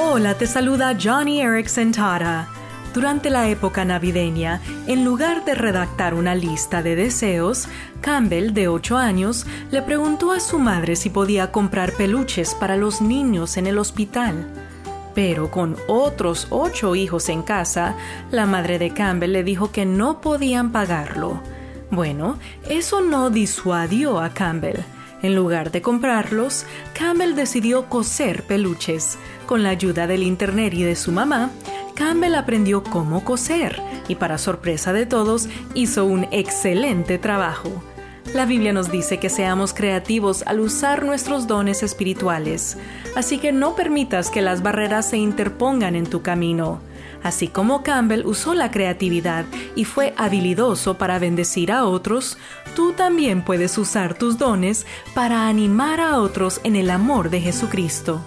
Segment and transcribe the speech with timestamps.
[0.00, 2.46] Hola, te saluda Johnny Erickson Tara.
[2.94, 7.66] Durante la época navideña, en lugar de redactar una lista de deseos,
[8.00, 13.00] Campbell, de 8 años, le preguntó a su madre si podía comprar peluches para los
[13.00, 14.46] niños en el hospital.
[15.16, 17.96] Pero con otros ocho hijos en casa,
[18.30, 21.42] la madre de Campbell le dijo que no podían pagarlo.
[21.90, 22.38] Bueno,
[22.68, 24.78] eso no disuadió a Campbell.
[25.22, 29.18] En lugar de comprarlos, Campbell decidió coser peluches.
[29.46, 31.50] Con la ayuda del Internet y de su mamá,
[31.94, 37.82] Campbell aprendió cómo coser y para sorpresa de todos hizo un excelente trabajo.
[38.34, 42.76] La Biblia nos dice que seamos creativos al usar nuestros dones espirituales,
[43.16, 46.80] así que no permitas que las barreras se interpongan en tu camino.
[47.22, 52.38] Así como Campbell usó la creatividad y fue habilidoso para bendecir a otros,
[52.76, 58.22] tú también puedes usar tus dones para animar a otros en el amor de Jesucristo.